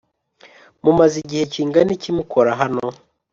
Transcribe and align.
mumaze 0.83 1.15
igihe 1.23 1.43
kingana 1.53 1.91
iki 1.97 2.09
mukora 2.17 2.49
hano? 2.61 2.85